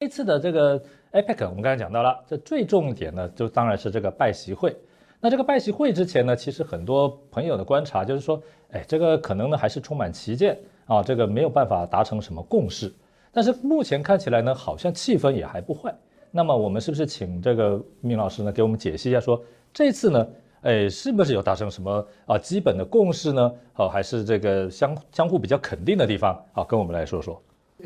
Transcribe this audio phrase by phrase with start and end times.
[0.00, 4.74] 这次的这个 APEC，我们刚才讲到了，这最重点呢，就当然是这个拜习会。
[5.20, 12.90] 那这个拜习会之前呢，其实很多朋友的观察就是说，哎，这个可能呢还是充满歧见啊，这个没有办法达成什么共识。
[13.30, 15.94] 但是目前看起来呢，好像气氛也还不坏。
[16.30, 20.26] 那么我们是不是请这个明老师呢，给我们解析一下，说这次呢，
[20.62, 23.52] 哎，是不是有达成什么啊基本的共识呢？
[23.74, 26.42] 好，还是这个相相互比较肯定的地方？
[26.54, 27.38] 好，跟我们来说说。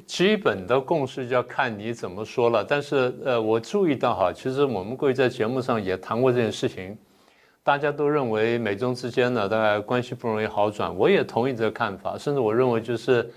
[0.07, 6.96] 基本的共识就要看你怎么说了，但是呃，我注意到哈，其实我们过去在节目上也谈过这件事情，
[7.63, 13.31] 大家都认为美中之间呢，大概关系不容易好转，我也同意这个看法，甚至我认为就是，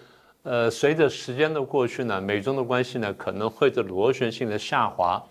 [0.44, 5.24] 呃，随着时间的过去呢，美中的关系呢可能会在螺旋性的下滑，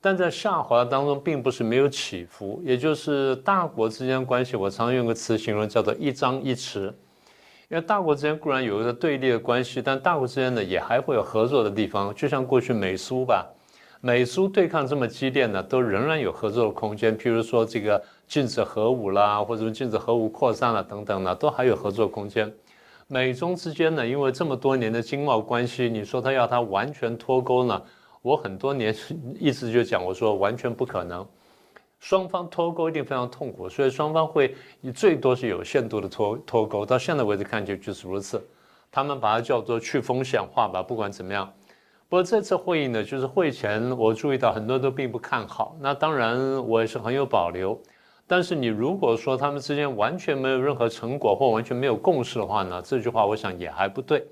[0.00, 6.92] 但在下滑当中并不是没有起伏，也就是大国之间关系，我常用个词形容叫做一张一弛。
[7.70, 13.46] 因为大国之间固然有一个对立的关系，但大国之间呢也还会有合作的地方，就像过去美苏吧，
[14.00, 17.16] 美苏对抗这么激烈呢，都仍然有合作的空间。
[17.18, 22.50] 譬如说这个禁止核武啦，或者禁止核武扩散了等等呢，都还有合作空间。
[23.06, 27.82] 美中之间呢，因为这么多年的经贸关系，你说他要他完全脱钩呢，
[28.22, 28.94] 我很多年
[29.38, 31.26] 一直就讲，我说完全不可能。
[32.00, 36.86] 双方脱钩一定非常痛苦，所以双方会以最多是有限度的脱脱钩。
[36.86, 38.42] 到现在为止看就就是如此，
[38.90, 40.82] 他们把它叫做去风险化吧。
[40.82, 41.52] 不管怎么样，
[42.08, 45.76] 不过这次会议呢，就是会前我注意到很多都并不看好。
[45.80, 47.78] 那当然我也是很有保留。
[48.26, 54.24] 但是你如果说他们之间完全没有任何成果或完全没有共识的话呢，这句话我想也还不对。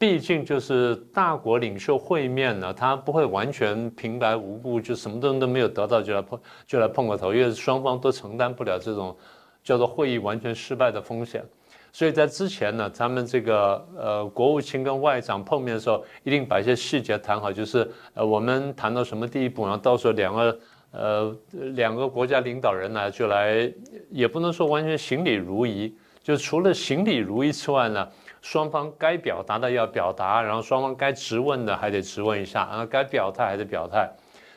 [0.00, 9.14] 毕竟就是大国领袖会面呢，他不会完全平白无故就什么东西都没有得到就来碰就来碰个头，因为双方都承担不了这种
[9.62, 11.44] 叫做会议完全失败的风险。
[11.92, 20.58] 所以在之前呢，他们这个呃国务卿跟外长碰面的时候，一定把一些细节谈好，就是呃我们谈到什么地步，然后到时候两个
[20.92, 21.36] 呃
[21.74, 23.70] 两个国家领导人呢就来，
[24.08, 28.08] 也不能说完全行礼如仪，就除了行礼如仪之外呢。
[28.42, 34.10] 双方该表达的要表达，然后双方该质问的还得质问一下，然后该表态还得表态。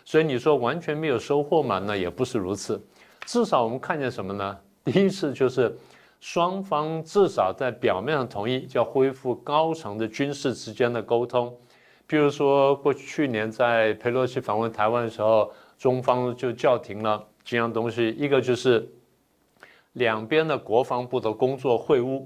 [0.05, 1.79] 所以你说完全没有收获嘛？
[1.79, 2.81] 那也不是如此。
[3.25, 4.57] 至少我们看见什么呢？
[4.83, 5.73] 第一次就是
[6.19, 11.53] 双方至少在表面上同意，叫恢复高层的军事之间的沟通。
[12.07, 18.89] 譬如说，过去去年在佩洛西访问台湾的时候，中方就叫停了几样东西，一个就是
[19.93, 22.25] 两边的国防部的工作会晤。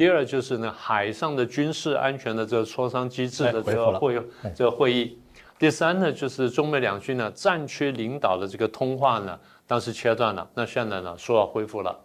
[0.00, 4.18] 第二就是呢，海上的军事安全的这个磋商机制的这个会
[4.54, 5.18] 这个会议。
[5.58, 12.00] 第三呢，就是中美两军呢战区领导的这个通话呢，当时切断了，那现在呢说要恢复了，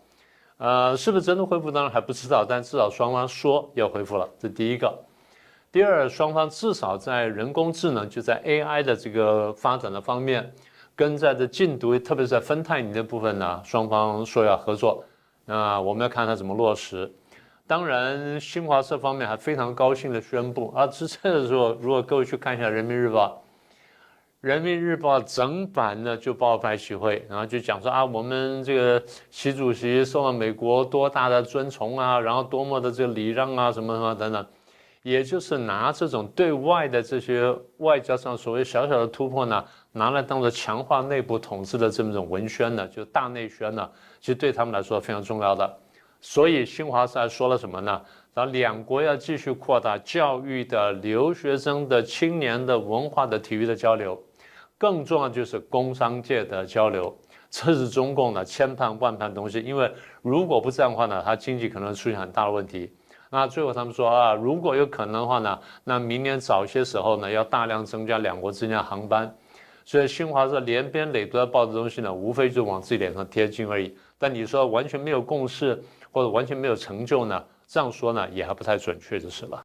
[0.58, 4.94] 呃，是不是真的恢复，当然还不知道，但至少双方说要恢复了，这第一个。
[5.72, 10.54] 第二，双方至少在人工智能，就在 AI 的这个发展的方面，
[10.98, 15.02] 跟在这禁毒，特别是在芬太尼的部分呢，双方说要合作，
[15.46, 17.10] 那我们要看它怎么落实。
[17.68, 23.42] 当然，新华社方面还非常高兴的宣布啊， 之前的时候，如果各位去看一下《人民日报》，
[24.48, 34.46] 《人民日报》整版呢就报拜习会，然后就讲说啊，我们这个习主席受到美国多大的尊崇啊，然后多么的这个礼让啊，什么什么等等，
[35.02, 43.90] 也就是拿这种对外的这些外交上所谓小小的突破呢，拿来当做强化内部统治的这么种文宣呢，就大内宣呢，
[44.20, 45.78] 其实对他们来说非常重要的。
[46.28, 48.02] 所以新华社说了什么呢？
[48.34, 54.20] 然后两国要继续扩大教育的、留学生的、青年的、文化的、体育的交流，
[54.76, 57.16] 更重要就是工商界的交流。
[57.52, 59.90] 这是中共的千盼万盼东西，因为
[60.24, 62.92] 如果不这样的话呢，它经济可能出现很大的问题。
[63.30, 69.32] 那最后他们说啊，如果有可能的话呢，那明年早些时候呢，要大量增加两国之间的航班。
[69.86, 73.96] 所以新华社连篇累牍的报的东西呢，无非就往自己脸上贴金而已。
[74.18, 75.82] 但你说完全没有共识。
[76.16, 77.44] 或者完全没有成就呢？
[77.68, 79.62] 这样说呢，也还不太准确，就是了。